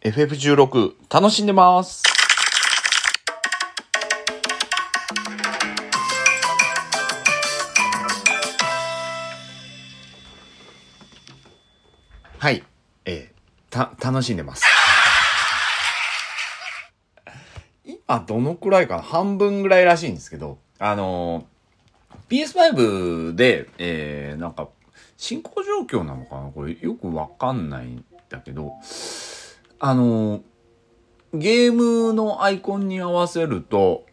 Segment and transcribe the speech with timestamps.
[0.00, 2.04] FF16 楽しんでます。
[12.38, 12.62] はい。
[13.04, 14.64] えー、た、楽しんでます。
[17.84, 19.02] 今どのくらいかな？
[19.02, 24.68] 半分ぐらいらしいんですけど、あのー、PS5 で、えー、なんか、
[25.16, 26.50] 進行状況なのかな？
[26.50, 28.74] これよくわかんないんだけど、
[29.80, 30.42] あの、
[31.34, 34.04] ゲームのアイコンに合わせると、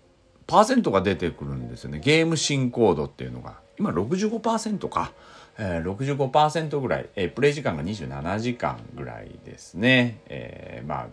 [0.47, 1.99] パーセントが出てくるんですよね。
[1.99, 3.59] ゲーム進行度っていうのが。
[3.77, 5.11] 今65%か。
[5.57, 10.19] えー、65%ぐらい、えー、プレイ時間が27時間ぐらいですね。
[10.27, 11.07] えー、まあ、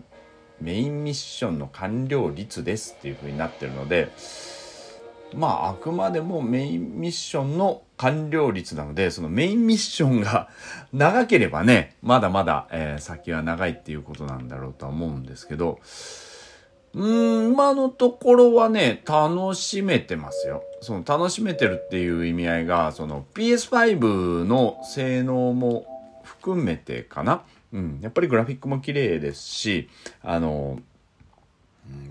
[0.59, 4.09] メインミッションの完了率ですっていう風になってるので、
[5.35, 10.49] まあ、あくまでもメインミッションの完了率なので、そのメインミッションが
[10.93, 15.79] 長ければね、まだまだ、えー、先は長いっていうことなんだろうとは思うんですけど、
[16.93, 20.63] うん、今のところはね、楽しめてますよ。
[20.81, 25.85] その楽しめてるっていう意味合いが、その PS5 の性能も
[26.23, 27.41] 含めてかな。
[27.71, 29.89] うん、やっぱりグラフィックも綺麗ですし、
[30.21, 30.79] あの、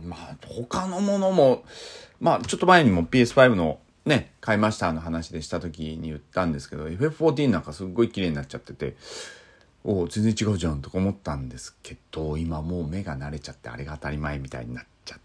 [0.05, 1.65] まあ、他のものも、
[2.21, 8.97] まあ、ちょっと前にも PS5 のね、買いましたの話でした時に言ったんですけど、FF14 なんかすっごい綺麗になっちゃってて、
[9.85, 15.19] お全然違うじゃんとか思ったんですけど、今もう目が慣れちゃってあれが当たり前みたいになっちゃっ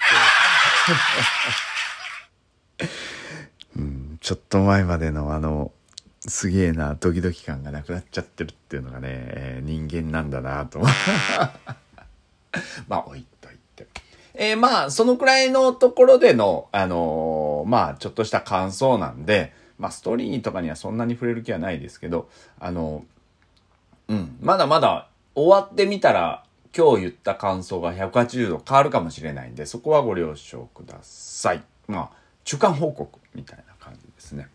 [2.78, 2.86] て。
[3.78, 5.72] うん、ちょっと前までのあの、
[6.20, 10.82] すげえな、ドキドキ感がなくなっちゃってるっていうのがね、えー、人間なんだなと。
[12.88, 13.26] まあ、置い。
[14.40, 23.04] えー、まあ、そのくらいのところでの、あのー、まあ、ちょっとした感想なんで、まあ、ストーリーとかにはそんなに触れる気はないですけど、あの
[24.08, 26.44] うん、まだまだ終わってみたら、
[26.76, 31.64] 今日言った感想が180度変わるかもしれないんで、そこはご了承ください。
[31.88, 34.50] まあ、中間報告みたいな感じですね。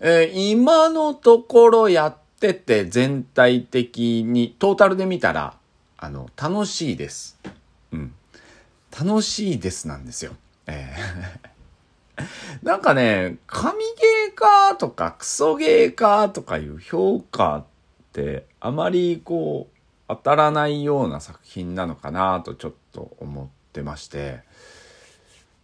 [0.00, 5.54] えー、今のところやってて全体的にトータルで見たら、
[5.96, 7.38] あの、楽しいです。
[7.92, 8.14] うん。
[8.98, 10.32] 楽しいですなんですよ。
[10.66, 12.24] えー、
[12.66, 17.64] なんかね、神ゲーかとかクソゲーかとかいう評価っ
[18.12, 19.76] てあまりこう
[20.08, 24.40] 当たらないような作品なのかなとちょっと思ってまして、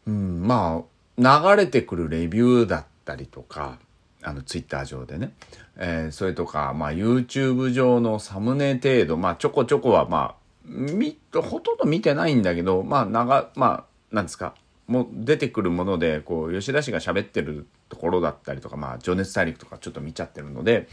[0.07, 0.85] うん、ま
[1.19, 3.79] あ、流れてくるレビューだったりとか、
[4.23, 5.33] あの、ツイッター上でね。
[5.77, 14.55] えー、それとか、まあ、YouTube 上のサムネ程度、まあ、ちょこちょこは、まあ、み、ほとんど見てないんだけど、まあ、長、まあ、なんですか。
[14.87, 20.89] もう出てくるもので、こう、吉田氏が喋ってるところだったりとか、まあ、情熱大陸とかちょっと見ちゃってるので、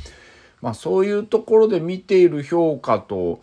[0.61, 3.41] まあ、そういうところで見ている評価と、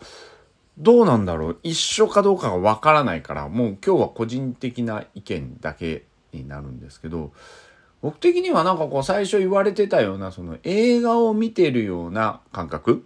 [0.77, 7.31] どうなんだろう一緒かどうかがわからないから、もう今日は個人的な意見だけになるんですけど、
[8.01, 13.03] 僕的にはなんかこう最初言われてたようなその映画を見てるような感覚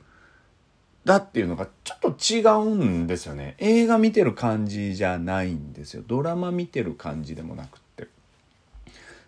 [1.03, 3.55] だっていうのがちょっと違うんですよね。
[3.57, 6.03] 映画見てる感じじゃないんですよ。
[6.05, 8.07] ドラマ見てる感じでもなくって。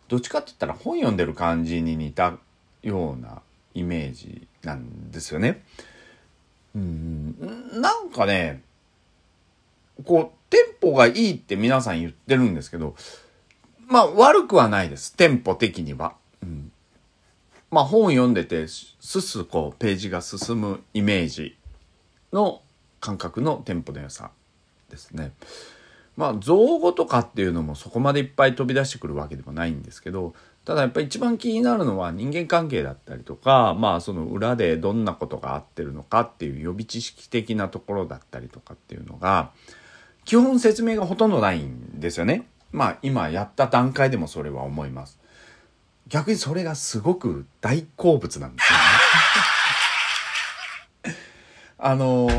[0.08, 2.38] どっちかって言ったら本読んでる感じに似た
[2.84, 3.42] ような
[3.74, 5.64] イメージなんですよね。
[6.76, 8.62] うん、なんかね、
[10.06, 12.96] こう、テンポがいいって皆さん言ってるんですけど、
[13.88, 15.16] まあ悪くはないです。
[15.16, 16.16] テンポ的には。
[16.44, 16.72] うん、
[17.72, 21.58] まあ本読んでて、すすこうページが進むイメージ
[22.34, 22.62] の
[23.00, 24.32] 感覚のテンポの良さ
[24.90, 25.32] ですね。
[26.18, 30.34] まあ造語とかっていうのもそこまでいっぱい飛び出してくるわけでもないんですけど、
[30.66, 39.52] ただやっぱり一番気になるのは人間関係だったりとか、まあその裏でどんなことがあってるのかっていう予備知識的なところだったりとかっていうのが、
[40.26, 42.48] 基本説明がほとんどないんですよね。
[42.72, 45.20] まあ今やった段階でもそれは思います。
[46.08, 48.84] 逆にそれがすごく大好物なんですよね。
[51.86, 52.30] あの、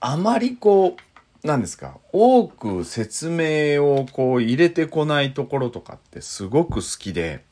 [0.00, 0.96] あまりこ
[1.44, 7.44] う、何ですか、多く説明をこう入れてこないところとかってすごく好きで、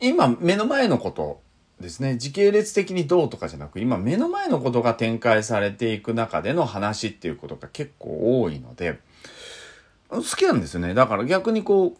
[0.00, 1.42] 今目の前のこと
[1.78, 8.98] ですね、時系列的にどうとかじゃなく、今目の前のことが展開されていく中での話っていうことが結構多いので、
[10.08, 10.94] 好きなんですよね。
[10.94, 11.98] だから逆にこう、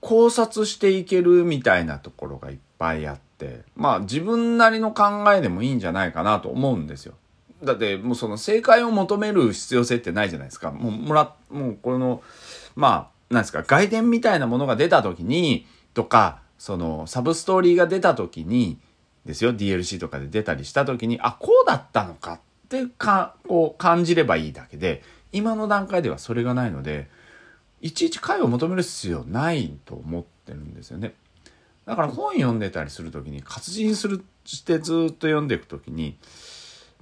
[0.00, 3.22] 考察していけるみたいなところがいっぱいあって、
[3.76, 7.14] まあ自分なりの考えでもいいんじゃないかなと思うんですよ。
[7.62, 10.72] だってもうその正解を求める必要性ってないじゃないですか。
[10.72, 12.22] もうもら、もうこの、
[12.74, 18.78] まあ、なんですか、外伝みたいなものが出た時に、とか、そのサブストーリーが出た時に、
[19.24, 25.02] ですよ、DLC とかで出たりした時に、あ、こうだったのかってか、こう感じればいいだけで、
[25.32, 27.08] 今の段階ではそれがないので、
[27.80, 31.14] いちいち解を求める必要ないと思ってるんですよね。
[31.86, 36.16] だから本読んでたりする時に活字するしてずっと読んでいく時に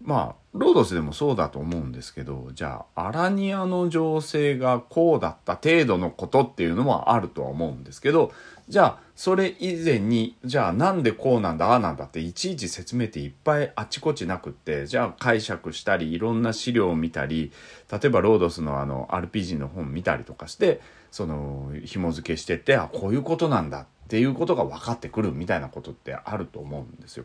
[0.02, 8.32] まあロードスでもそうだと思うんですけどじゃあアラニアの情勢がこうだった程度のことっていうのもあるとは思うんですけど
[8.68, 17.52] じゃあそれ以前にじゃあなんでこうなんだああなんだっていちいち説明っていっぱいあちこちなくってじゃあ解釈したりいろんな資料を見たり
[17.90, 20.80] 例えばロードスのあの RPG の本見たりとかして
[21.10, 27.24] その紐付けしてってあこういうことなんだっていうことが分かってくるみたいなことってあると思うんですよ。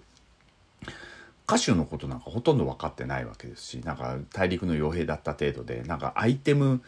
[1.47, 6.83] 歌手のことなんかほとんど分かってないわけですしなんか大陸の傭兵だった程度でなんかアイテム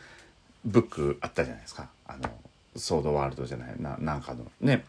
[0.66, 1.90] ブックあったじゃないですか。
[2.06, 2.30] あの
[2.76, 4.86] ソードワールドじゃないななんかのね。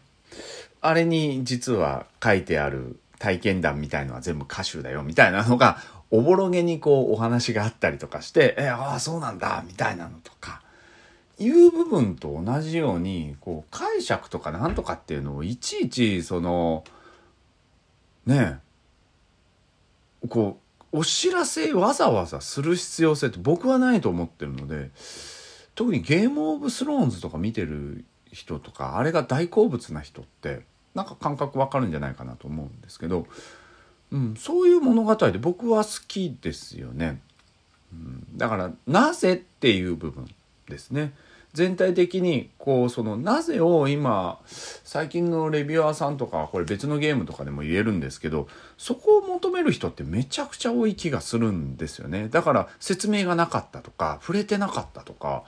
[0.79, 5.79] あれに実は書いてある体験談みたいのは全部歌手だよみたいなのが
[6.11, 10.61] おぼろげにこうお話があったりとかして「えああそうなんだ」みたいなのとか。
[11.39, 16.83] いう部分と同じようにこう解釈とかなんとかっていうのをいちいちその
[18.25, 18.59] ね
[20.27, 20.59] こ
[20.91, 24.89] うお知らせわざわざする必要性って僕はないと思ってるので
[25.75, 30.61] 特にゲームオブスローンズとか見てる人とかあれが大好物な人って
[30.93, 33.27] なんか感覚わかるんじゃないかなと思うんですけど、
[34.11, 37.21] うん、そういう物語で僕は好きですよね。
[37.93, 40.27] うん、だからなぜっていう部分
[40.67, 41.13] ですね。
[41.53, 48.47] 全体的にこうそのなぜを今最近のレビュアーさんとかこれ別のゲームとかでも言えるんですけど
[48.77, 55.43] そこを求める人ってめちゃくちゃ多い気がするんですよねだから説明がなかったとか触れてなかったとか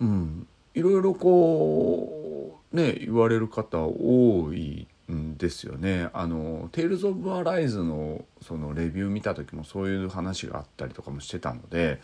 [0.00, 6.08] うんいろいろこうね言われる方多いんですよね。
[6.12, 12.00] あの「テイルズ・オブ・アライズの」そのレビュー見た時もそういう話があったりとかもしてたので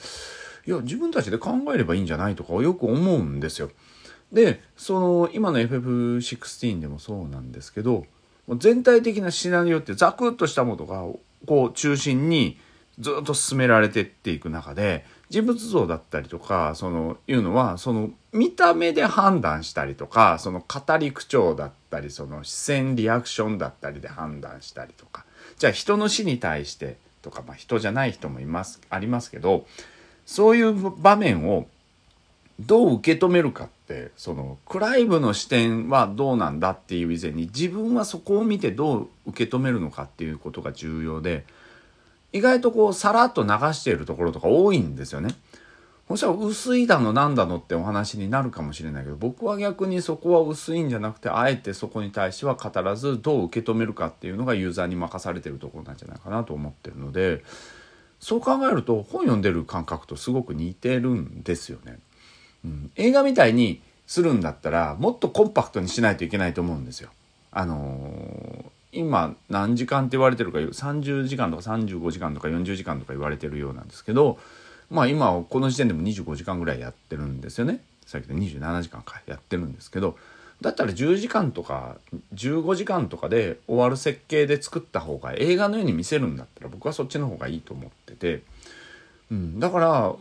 [0.66, 3.70] いや自分たちで考えればいいんじゃないとかよく思うんですよ。
[4.32, 8.04] でその今の FF16 でもそうなんですけど
[8.58, 11.04] 全体的なシナリオってザクッとしたものが
[11.46, 12.58] こう中心に
[12.98, 25.24] ずっと進められてっていく中で人物像だったりとかそのいうのはその見た目で判断したりとかその語り口調だったりその視線リアクションだったりで判断したりとか
[25.58, 29.66] じゃあ人の死に対してとか、まあ、人じゃない人もいますありますけど
[30.26, 31.67] そういう場面を
[32.61, 41.44] どう受け止めるかってそのクライブの視点はどうなんだっていう以前に自分はそこを見てどう受け止めるのかっていうことが重要で
[42.32, 45.34] 意外とこうさらっと流しているところとか多いんですよね。
[46.08, 57.43] そしたら薄いだのなんだのってお話になるかもしれないけど僕は逆にそこは薄いんじゃなくてあえてそこに対しては語らずどう受け止めるかっていうのがユーザーに任されてるところなんじゃないかなと思ってるので
[58.20, 61.98] そう考えると本読んでる感覚とすごく似てるんですよね。
[62.64, 67.10] うん、映画みたいにするんだったらもっとコンパクトにしないといけないと思うんですよ。
[67.52, 74.38] あのー、今何時間って言われてるか30時間とか35時間とか40時間とか言われてるようなんですけど
[74.90, 77.82] まあ今この時点でも25時間ぐらいやってるんですよね。
[78.06, 80.16] さっきで27時間かやってるんですけど
[80.61, 81.97] だったら10時間とか
[82.35, 88.43] 15時間とかで終わる設計で作った方が映画のように見せるんだったら僕はそっちの方がいいと思ってて、
[89.31, 90.14] うん、だから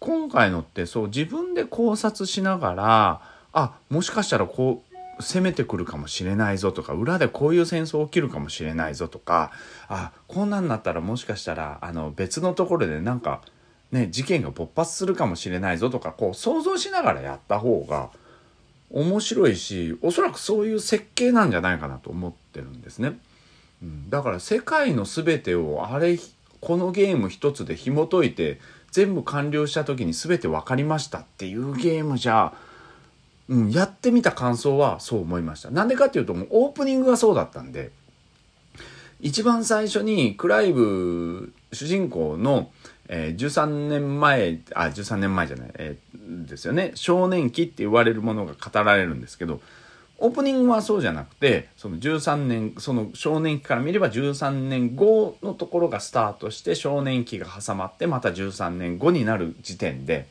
[0.00, 3.20] 今回のってそう自分で考察しながら
[3.52, 9.52] あもしかしたらこう攻めてくるかもしれないぞとか裏でこういう戦争起きるかもしれないぞとか
[9.88, 13.42] あこんなんなったらもしかしたらあの別のところでなんか
[13.90, 18.10] ね事件が勃発するかもしれないぞとかこう想像しながらやった方が
[18.92, 23.18] 面白いしおそらくそういう設計なんじゃないかなと思ってるんですね。
[23.82, 26.18] うん、だから世界の全てをあれ
[26.60, 28.60] このゲーム一つで紐解いて
[28.92, 32.52] 全部完了した時に全て分かりましたっていうゲームじゃ、
[33.48, 35.70] うん、やってみた感想はそう思いました。
[35.70, 37.90] なんでかっていうともうオープニングがそうだったんで
[39.20, 42.70] 一番最初にクライブ主人公の
[43.08, 46.92] えー、13年前、あ、13年前じゃない、えー、ですよね。
[46.94, 49.60] 少年期って言われるものが語られるんですけど、
[50.18, 60.28] オープニングはそうじゃなくて、その13年、その少年期から見れば13年後のところがスタートして、少年期が挟まって、また13年後になる時点で、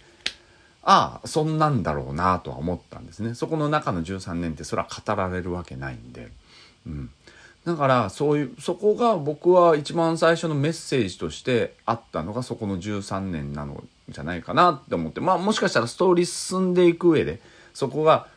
[0.84, 3.36] ああ、そんなんだろうなとは思ったんですね。
[3.36, 6.32] そこの中の13年ってそれは語られるわけないんで。
[6.88, 7.10] うん。
[7.66, 15.22] だからそういうそこが僕は一番最初のメッセージとしてあったのがそこの13年なのじゃないかなって思って。
[15.22, 17.40] まあもしかしたらストーリー進んでいく上で
[17.74, 18.28] そこが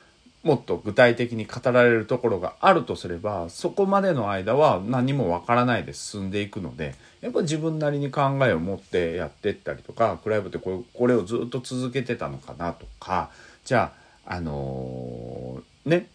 [0.45, 13.31] もっと具体的に語られるところがあるとすればそこまでの間は何もわからないで進んでいくのでやっぱ自分なりに考えを持ってやってったりとかクライブってこれこれをずっと続けてたのかなとか
[13.65, 13.93] じゃ
[14.27, 16.07] ああのー、ね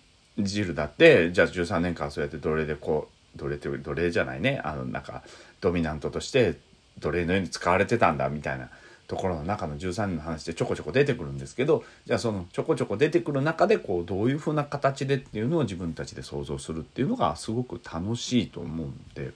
[0.43, 5.23] ジルだってじゃあ13年間そうやって奴隷でこう奴隷って奴隷じゃないねあのなんか
[5.61, 6.55] ドミナントとして
[6.99, 8.69] 奴隷のように使われてたんだみたいな
[9.09, 19.31] ところの中の13年の話でちょこちょこ出てくるんですけどじゃあそのちょこちょこ出てくる中でこうどういうふうな形でっていうのを自分たちで想像するっていうのがすごく楽しいと思うんで、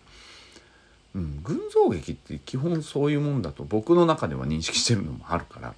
[1.16, 5.74] うん、群像劇って基本そういうもんだと僕の中では認識してるのもあるから。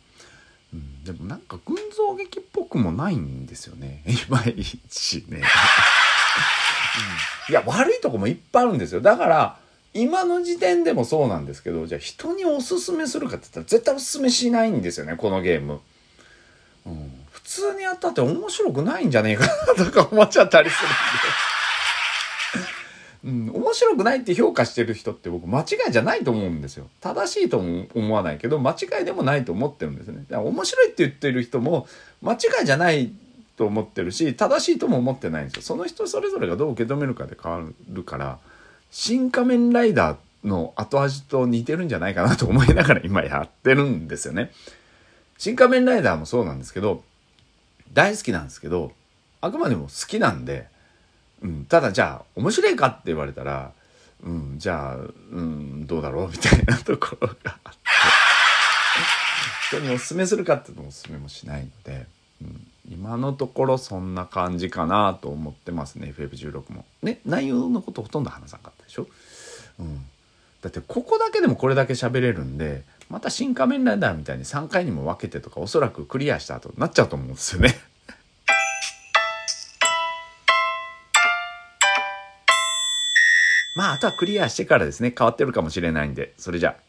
[0.74, 2.44] うん、でもなんか群像劇っ
[2.76, 4.04] もないんですよね。
[4.08, 5.42] いまいちね、
[7.50, 9.02] いや悪いとこもいっぱいあるんですよ。
[9.02, 9.58] だから
[9.94, 15.80] 今の時点でもそうなんですけど、じゃあ人におすすめするかって言ったら絶対おすすめしないんですよね、このゲーム。
[16.86, 20.96] うん、普通にやったって面白くないんじゃねえかなとか思っちゃったりするんで。
[23.26, 26.88] うん、面白くないって評価してる人って僕間違いじゃないと思うんですよ。
[27.02, 30.24] 正しいとも思わないけど、間違いでもないと思ってるんですね。
[30.30, 31.88] だから面白いって言ってる人も
[32.22, 33.12] 間違いじゃない
[33.58, 35.62] と思ってるし、正しいとも思ってないんですよ。
[35.64, 38.38] その人それぞれがどう受け止めるかで変わるから、
[38.92, 44.52] 新仮面ライダーの後味と似てるんじゃないかなと思いながら今やってるんですよね。
[45.40, 47.04] 新仮面ライダーもそうなんですけど、
[47.92, 48.92] 大好きなんですけど、
[49.42, 50.68] あくまでも好きなんで、
[51.46, 53.72] うん、ただじゃあ面白いかって言われたら、
[54.24, 57.80] うん、じゃあ、うん、どうだろうみたいなところがあって、
[59.68, 62.08] 人におすすめするかっていうのもおすすめもしないので、
[62.42, 66.84] うん、今のところそんな感じかなと思ってますね FF16 も。
[67.04, 69.08] ね内容のことほとんど話さなかったでしょ、
[69.80, 70.06] うん、
[70.64, 77.76] だってここだけでもこれだけ喋れるんでまた新仮面ライダーみたいに3回にも分けてとかおそらくクリアした後になっちゃうと思うんですよね。
[83.76, 85.14] まああとはクリアしてからですね。
[85.16, 86.34] 変わってるかもしれないんで。
[86.38, 86.85] それじゃあ。